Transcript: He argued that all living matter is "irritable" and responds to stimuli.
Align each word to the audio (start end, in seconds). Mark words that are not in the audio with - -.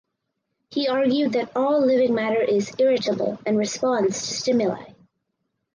He 0.71 0.87
argued 0.87 1.33
that 1.33 1.55
all 1.55 1.79
living 1.85 2.15
matter 2.15 2.41
is 2.41 2.73
"irritable" 2.79 3.37
and 3.45 3.55
responds 3.55 4.17
to 4.19 4.33
stimuli. 4.33 4.93